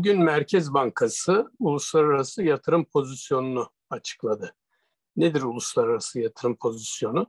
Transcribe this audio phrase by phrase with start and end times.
[0.00, 4.54] Bugün Merkez Bankası uluslararası yatırım pozisyonunu açıkladı.
[5.16, 7.26] Nedir uluslararası yatırım pozisyonu?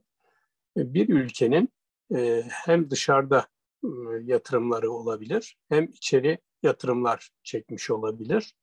[0.77, 1.69] Bir ülkenin
[2.15, 3.47] e, hem dışarıda
[3.83, 3.87] e,
[4.21, 8.55] yatırımları olabilir hem içeri yatırımlar çekmiş olabilir.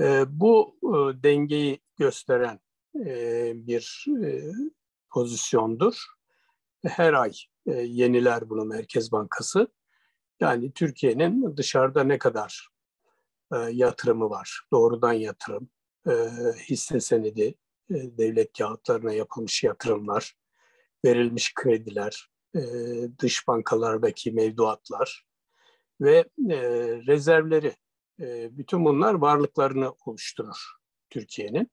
[0.00, 0.78] E, bu
[1.22, 2.60] dengeyi gösteren
[3.54, 4.06] bir
[5.10, 6.04] pozisyondur.
[6.86, 7.32] Her ay
[7.66, 9.68] yeniler bunu Merkez Bankası.
[10.40, 12.70] Yani Türkiye'nin dışarıda ne kadar
[13.54, 14.60] e, yatırımı var.
[14.72, 15.70] Doğrudan yatırım,
[16.08, 16.12] e,
[16.68, 17.54] hisse senedi,
[17.90, 20.34] e, devlet kağıtlarına yapılmış yatırımlar,
[21.04, 22.60] verilmiş krediler, e,
[23.18, 25.24] dış bankalardaki mevduatlar
[26.00, 26.18] ve
[26.50, 26.58] e,
[27.06, 27.74] rezervleri.
[28.50, 30.72] Bütün bunlar varlıklarını oluşturur
[31.10, 31.70] Türkiye'nin.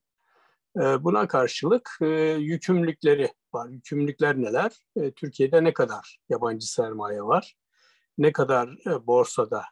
[0.75, 2.05] Buna karşılık e,
[2.39, 3.69] yükümlülükleri var.
[3.69, 4.71] Yükümlülükler neler?
[5.15, 7.55] Türkiye'de ne kadar yabancı sermaye var?
[8.17, 8.69] Ne kadar
[9.07, 9.63] borsada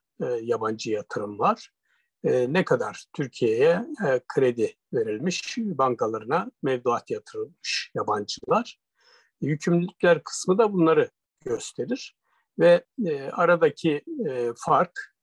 [0.42, 1.72] yabancı yatırım var?
[2.26, 8.80] E, ne kadar Türkiye'ye e, kredi verilmiş, bankalarına mevduat yatırılmış yabancılar.
[9.42, 11.10] Yükümlülükler kısmı da bunları
[11.46, 12.16] gösterir
[12.60, 14.02] ve e, aradaki
[14.58, 15.16] fark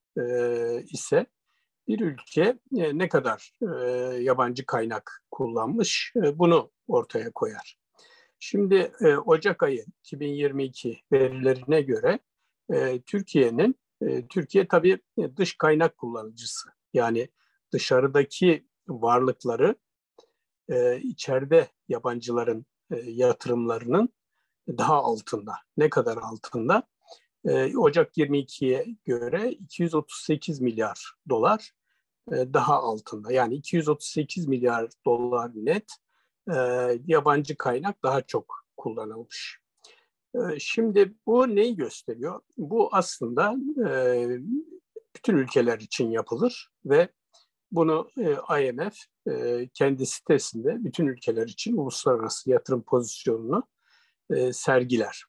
[0.92, 1.26] ise
[1.88, 3.52] bir ülke ne kadar
[4.18, 7.78] yabancı kaynak kullanmış bunu ortaya koyar.
[8.38, 8.92] Şimdi
[9.26, 12.18] Ocak ayı 2022 verilerine göre
[13.06, 13.76] Türkiye'nin
[14.28, 14.98] Türkiye tabii
[15.36, 16.68] dış kaynak kullanıcısı.
[16.94, 17.28] Yani
[17.72, 19.76] dışarıdaki varlıkları
[20.68, 24.08] e, içeride yabancıların e, yatırımlarının
[24.68, 25.54] daha altında.
[25.76, 26.82] Ne kadar altında?
[27.44, 31.70] E, Ocak 22'ye göre 238 milyar dolar
[32.32, 33.32] e, daha altında.
[33.32, 35.92] Yani 238 milyar dolar net
[36.48, 36.56] e,
[37.06, 39.60] yabancı kaynak daha çok kullanılmış.
[40.34, 42.40] E, şimdi bu neyi gösteriyor?
[42.58, 43.56] Bu aslında
[43.88, 44.28] e,
[45.16, 47.08] bütün ülkeler için yapılır ve
[47.72, 48.96] bunu e, IMF
[49.30, 53.62] e, kendi sitesinde bütün ülkeler için uluslararası yatırım pozisyonunu
[54.30, 55.24] e, sergiler.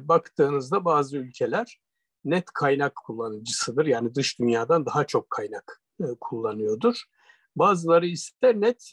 [0.00, 1.80] Baktığınızda bazı ülkeler
[2.24, 3.86] net kaynak kullanıcısıdır.
[3.86, 5.82] Yani dış dünyadan daha çok kaynak
[6.20, 7.04] kullanıyordur.
[7.56, 8.90] Bazıları ise net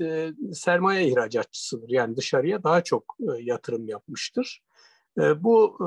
[0.54, 1.90] sermaye ihracatçısıdır.
[1.90, 4.64] Yani dışarıya daha çok yatırım yapmıştır.
[5.18, 5.78] Bu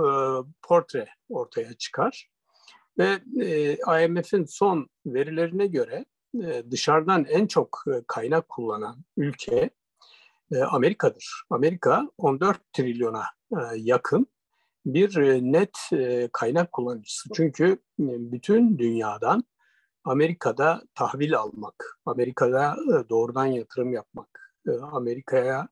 [0.63, 2.31] portre ortaya çıkar.
[2.99, 6.05] Ve e, IMF'in son verilerine göre
[6.43, 9.71] e, dışarıdan en çok e, kaynak kullanan ülke
[10.53, 11.43] e, Amerika'dır.
[11.51, 13.25] Amerika 14 trilyona
[13.77, 14.27] yakın
[14.87, 15.17] bir
[15.53, 15.79] net
[16.33, 17.29] kaynak kullanıcısı.
[17.35, 19.45] Çünkü bütün dünyadan
[20.05, 22.77] Amerika'da tahvil almak, Amerika'da
[23.11, 24.55] doğrudan yatırım yapmak,
[24.93, 25.69] Amerika'ya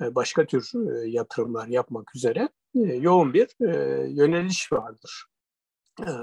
[0.00, 0.70] başka tür
[1.06, 3.48] yatırımlar yapmak üzere yoğun bir
[4.08, 5.26] yöneliş vardır.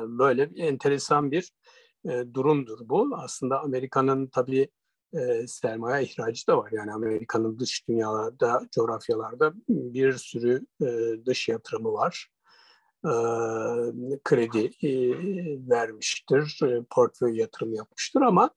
[0.07, 1.51] Böyle bir enteresan bir
[2.33, 3.09] durumdur bu.
[3.15, 4.69] Aslında Amerika'nın tabii
[5.13, 6.71] e, sermaye ihracı da var.
[6.71, 10.85] Yani Amerika'nın dış dünyada, coğrafyalarda bir sürü e,
[11.25, 12.29] dış yatırımı var.
[13.05, 13.13] E,
[14.23, 14.71] kredi
[15.69, 16.57] vermiştir,
[16.89, 18.49] portföy yatırım yapmıştır ama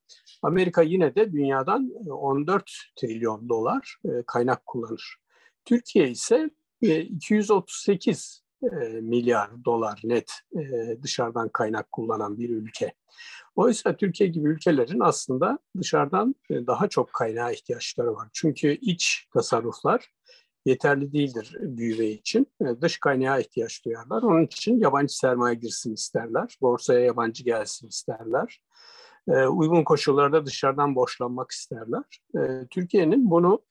[0.43, 3.97] Amerika yine de dünyadan 14 trilyon dolar
[4.27, 5.17] kaynak kullanır.
[5.65, 6.51] Türkiye ise
[6.83, 8.46] e, 238 e,
[9.01, 10.63] milyar dolar net e,
[11.03, 12.93] dışarıdan kaynak kullanan bir ülke.
[13.57, 18.29] Oysa Türkiye gibi ülkelerin aslında dışarıdan e, daha çok kaynağa ihtiyaçları var.
[18.33, 20.13] Çünkü iç tasarruflar
[20.65, 22.47] yeterli değildir büyüme için.
[22.81, 24.23] Dış kaynağa ihtiyaç duyarlar.
[24.23, 26.59] Onun için yabancı sermaye girsin isterler.
[26.61, 28.61] Borsaya yabancı gelsin isterler.
[29.29, 32.03] Uygun koşullarda dışarıdan borçlanmak isterler.
[32.71, 33.63] Türkiye'nin bunu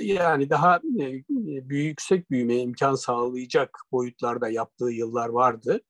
[0.00, 5.80] yani daha e, büyük, yüksek büyüme imkan sağlayacak boyutlarda yaptığı yıllar vardı.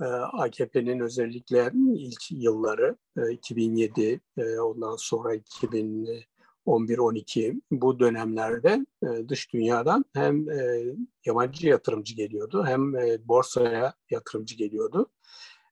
[0.00, 2.96] E, AKP'nin özellikle ilk yılları
[3.30, 5.34] 2007 e, ondan sonra
[6.66, 8.86] 2011-12 bu dönemlerde
[9.28, 10.46] dış dünyadan hem
[11.24, 12.92] yabancı yatırımcı geliyordu hem
[13.28, 15.10] borsaya yatırımcı geliyordu.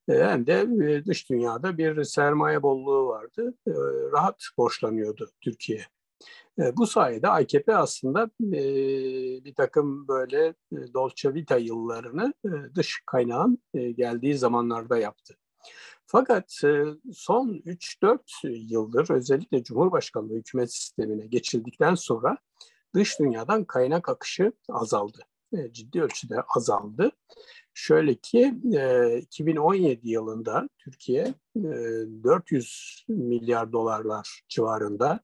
[0.08, 0.66] Hem de
[1.06, 3.54] dış dünyada bir sermaye bolluğu vardı.
[4.12, 5.86] Rahat borçlanıyordu Türkiye.
[6.58, 8.62] E, bu sayede AKP aslında e,
[9.44, 15.34] bir takım böyle e, Dolce Vita yıllarını e, dış kaynağın geldiği zamanlarda yaptı.
[16.06, 16.50] Fakat
[17.12, 22.36] son 3-4 yıldır özellikle Cumhurbaşkanlığı hükümet sistemine geçildikten sonra
[22.94, 25.19] dış dünyadan kaynak akışı azaldı.
[25.72, 27.12] Ciddi ölçüde azaldı.
[27.74, 31.62] Şöyle ki e, 2017 yılında Türkiye e,
[32.24, 35.20] 400 milyar dolarlar civarında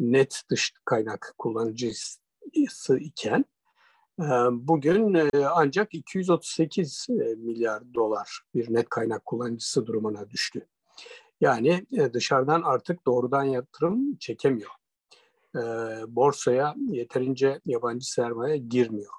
[0.00, 3.44] net dış kaynak kullanıcısı iken
[4.50, 7.06] bugün ancak 238
[7.36, 10.66] milyar dolar bir net kaynak kullanıcısı durumuna düştü.
[11.40, 14.70] Yani dışarıdan artık doğrudan yatırım çekemiyor.
[16.06, 19.12] Borsaya yeterince yabancı sermaye girmiyor.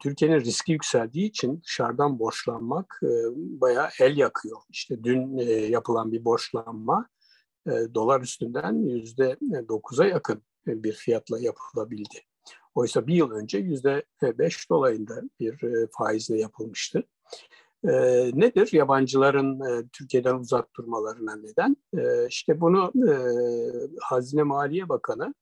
[0.00, 3.00] Türkiye'nin riski yükseldiği için dışarıdan borçlanmak
[3.34, 4.58] bayağı el yakıyor.
[4.70, 5.36] İşte dün
[5.68, 7.08] yapılan bir borçlanma
[7.94, 9.36] dolar üstünden yüzde
[9.68, 12.20] dokuza yakın bir fiyatla yapılabildi.
[12.74, 17.02] Oysa bir yıl önce yüzde beş dolayında bir e, faizle yapılmıştı.
[17.84, 17.90] E,
[18.34, 21.76] nedir yabancıların e, Türkiye'den uzak durmalarına neden?
[21.98, 23.14] E, işte bunu e,
[24.00, 25.34] Hazine Maliye Bakanı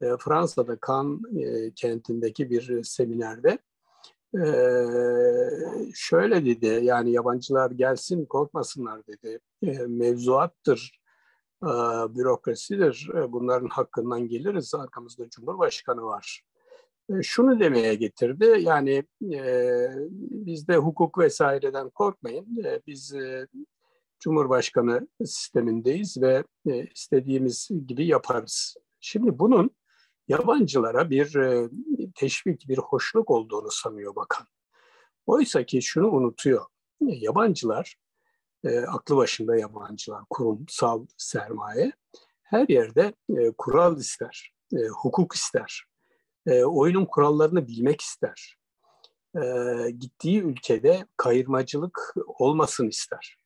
[0.00, 0.78] e, Fransa'da
[1.40, 3.58] e, kentindeki bir seminerde
[4.34, 4.46] e,
[5.94, 9.40] şöyle dedi yani yabancılar gelsin korkmasınlar dedi.
[9.62, 11.00] E, mevzuattır,
[11.62, 11.68] e,
[12.14, 13.10] bürokrasidir.
[13.14, 14.74] E, bunların hakkından geliriz.
[14.74, 16.42] Arkamızda Cumhurbaşkanı var.
[17.10, 18.56] E, şunu demeye getirdi.
[18.60, 19.04] Yani
[19.34, 19.88] e,
[20.30, 22.46] bizde hukuk vesaireden korkmayın.
[22.86, 23.46] Biz e,
[24.20, 28.76] Cumhurbaşkanı sistemindeyiz ve e, istediğimiz gibi yaparız.
[29.00, 29.70] Şimdi bunun
[30.28, 31.68] yabancılara bir e,
[32.14, 34.46] teşvik, bir hoşluk olduğunu sanıyor bakan.
[35.26, 36.64] Oysa ki şunu unutuyor.
[37.00, 37.96] Yabancılar,
[38.64, 41.92] e, aklı başında yabancılar, kurumsal sermaye
[42.42, 45.84] her yerde e, kural ister, e, hukuk ister
[46.46, 48.56] e, oyunun kurallarını bilmek ister.
[49.36, 49.40] E,
[49.90, 53.36] gittiği ülkede kayırmacılık olmasın ister.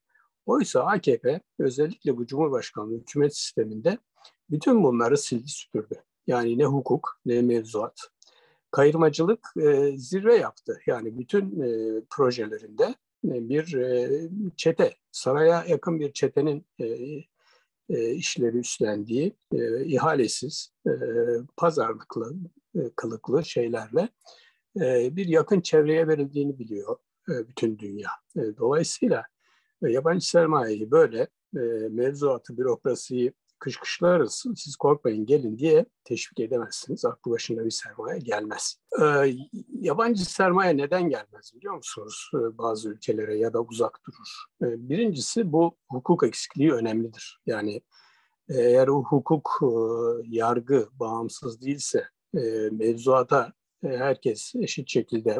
[0.45, 3.97] Oysa AKP özellikle bu Cumhurbaşkanlığı hükümet sisteminde
[4.49, 6.03] bütün bunları sildi süpürdü.
[6.27, 7.99] Yani ne hukuk ne mevzuat.
[8.71, 10.79] Kayırmacılık e, zirve yaptı.
[10.87, 14.09] Yani bütün e, projelerinde bir e,
[14.57, 16.85] çete, saraya yakın bir çetenin e,
[17.89, 20.91] e, işleri üstlendiği e, ihalesiz, e,
[21.57, 22.35] pazarlıklı,
[22.75, 24.09] e, kılıklı şeylerle
[24.81, 26.97] e, bir yakın çevreye verildiğini biliyor
[27.29, 28.09] e, bütün dünya.
[28.35, 29.23] E, dolayısıyla
[29.83, 37.05] e, yabancı sermayeyi böyle e, mevzuatı, bürokrasiyi kışkışlarız, siz korkmayın gelin diye teşvik edemezsiniz.
[37.05, 38.79] Aklı başında bir sermaye gelmez.
[39.01, 39.33] Ee,
[39.81, 44.45] yabancı sermaye neden gelmez biliyor musunuz ee, bazı ülkelere ya da uzak durur?
[44.61, 47.41] Ee, birincisi bu hukuk eksikliği önemlidir.
[47.45, 47.81] Yani
[48.49, 49.67] eğer o hukuk, e,
[50.23, 52.39] yargı bağımsız değilse, e,
[52.71, 53.53] mevzuata
[53.83, 55.39] e, herkes eşit şekilde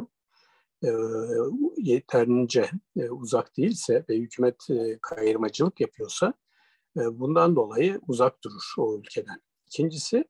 [0.84, 0.90] e,
[1.78, 6.49] yeterince e, uzak değilse ve hükümet e, kayırmacılık yapıyorsa e,
[6.96, 9.42] bundan dolayı uzak durur o ülkeden.
[9.68, 10.26] İkincisi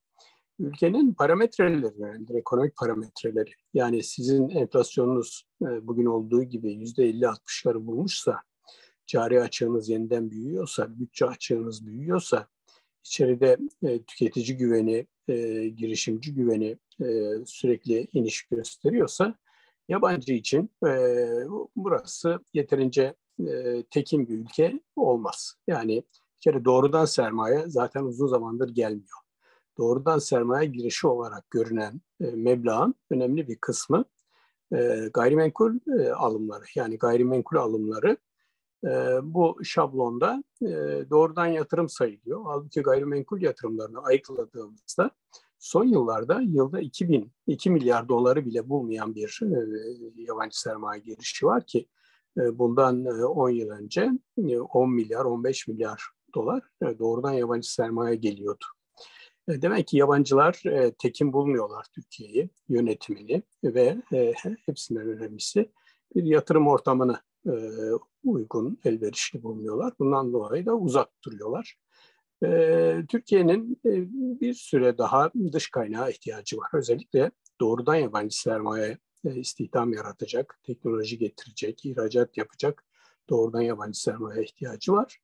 [0.59, 3.51] ülkenin parametreleri, yani ekonomik parametreleri.
[3.73, 8.41] Yani sizin enflasyonunuz e, bugün olduğu gibi yüzde 50-60'ları bulmuşsa,
[9.07, 12.47] cari açığınız yeniden büyüyorsa, bütçe açığınız büyüyorsa,
[13.03, 15.07] içeride e, tüketici güveni,
[15.75, 16.77] girişimci güveni
[17.45, 19.35] sürekli iniş gösteriyorsa,
[19.89, 20.69] yabancı için
[21.75, 23.15] burası yeterince
[23.89, 25.55] tekin bir ülke olmaz.
[25.67, 26.03] Yani
[26.39, 29.19] bir kere doğrudan sermaye zaten uzun zamandır gelmiyor.
[29.77, 34.05] Doğrudan sermaye girişi olarak görünen e, meblağın önemli bir kısmı
[34.73, 36.63] e, gayrimenkul e, alımları.
[36.75, 38.17] Yani gayrimenkul alımları
[38.85, 38.89] e,
[39.23, 40.69] bu şablonda e,
[41.09, 42.41] doğrudan yatırım sayılıyor.
[42.45, 45.11] Halbuki gayrimenkul yatırımlarını ayıkladığımızda
[45.59, 51.65] son yıllarda yılda 2000, 2 milyar doları bile bulmayan bir e, yabancı sermaye girişi var
[51.65, 51.87] ki
[52.37, 54.11] e, bundan 10 e, yıl önce
[54.73, 58.65] 10 milyar, 15 milyar dolar e, doğrudan yabancı sermaye geliyordu.
[59.47, 63.97] E, demek ki yabancılar e, tekin bulmuyorlar Türkiye'yi, yönetimini ve
[64.65, 65.71] hepsinden önemlisi
[66.15, 67.19] bir yatırım ortamını
[68.23, 69.93] uygun, elverişli bulmuyorlar.
[69.99, 71.77] Bundan dolayı da uzak duruyorlar.
[73.07, 73.79] Türkiye'nin
[74.41, 76.69] bir süre daha dış kaynağa ihtiyacı var.
[76.73, 77.31] Özellikle
[77.61, 82.85] doğrudan yabancı sermaye istihdam yaratacak, teknoloji getirecek, ihracat yapacak
[83.29, 85.19] doğrudan yabancı sermaye ihtiyacı var.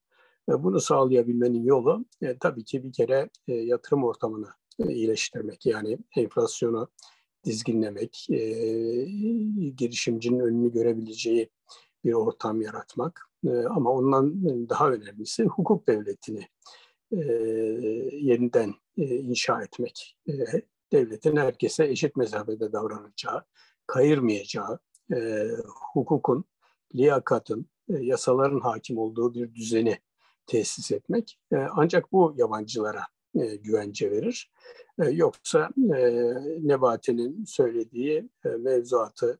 [0.50, 4.48] E, bunu sağlayabilmenin yolu e, tabii ki bir kere e, yatırım ortamını
[4.80, 5.66] e, iyileştirmek.
[5.66, 6.88] Yani enflasyonu
[7.46, 8.38] dizginlemek, e,
[9.70, 11.50] girişimcinin önünü görebileceği
[12.04, 13.30] bir ortam yaratmak.
[13.48, 16.48] E, ama ondan daha önemlisi hukuk devletini
[17.12, 17.18] e,
[18.12, 20.18] yeniden e, inşa etmek.
[20.28, 20.34] E,
[20.92, 23.44] devletin herkese eşit mesafede davranacağı,
[23.88, 24.80] kayırmayacağı,
[25.14, 25.48] e,
[25.94, 26.46] hukukun,
[26.96, 29.98] liyakatın, e, yasaların hakim olduğu bir düzeni
[30.48, 31.40] tesis etmek.
[31.52, 33.04] E, ancak bu yabancılara
[33.36, 34.52] e, güvence verir.
[35.00, 36.14] E, yoksa e,
[36.68, 39.40] Nebati'nin söylediği e, mevzuatı,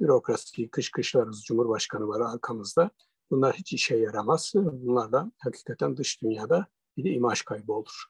[0.00, 2.90] bürokrasiyi kışkışlarız, Cumhurbaşkanı var arkamızda.
[3.30, 4.52] Bunlar hiç işe yaramaz.
[4.54, 8.04] Bunlar da hakikaten dış dünyada bir de imaj kaybı olur.